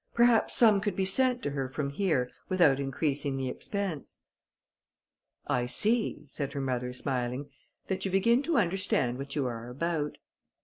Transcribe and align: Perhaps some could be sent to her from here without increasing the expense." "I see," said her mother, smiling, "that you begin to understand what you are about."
Perhaps 0.15 0.55
some 0.55 0.81
could 0.81 0.95
be 0.95 1.05
sent 1.05 1.43
to 1.43 1.51
her 1.51 1.69
from 1.69 1.91
here 1.91 2.27
without 2.49 2.79
increasing 2.79 3.37
the 3.37 3.49
expense." 3.49 4.17
"I 5.45 5.67
see," 5.67 6.23
said 6.25 6.53
her 6.53 6.59
mother, 6.59 6.91
smiling, 6.91 7.51
"that 7.85 8.03
you 8.03 8.09
begin 8.09 8.41
to 8.41 8.57
understand 8.57 9.19
what 9.19 9.35
you 9.35 9.45
are 9.45 9.69
about." 9.69 10.17